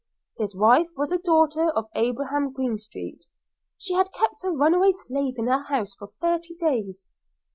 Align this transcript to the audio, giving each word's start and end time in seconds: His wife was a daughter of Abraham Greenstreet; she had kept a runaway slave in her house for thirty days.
His 0.39 0.55
wife 0.55 0.89
was 0.97 1.11
a 1.11 1.19
daughter 1.19 1.69
of 1.69 1.87
Abraham 1.93 2.51
Greenstreet; 2.53 3.25
she 3.77 3.93
had 3.93 4.11
kept 4.11 4.43
a 4.43 4.49
runaway 4.49 4.93
slave 4.93 5.35
in 5.37 5.45
her 5.45 5.61
house 5.61 5.93
for 5.93 6.07
thirty 6.19 6.55
days. 6.55 7.05